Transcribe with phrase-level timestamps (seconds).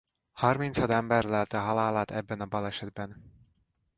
[0.33, 3.23] Harminchat ember lelte halálát ebben a balesetben.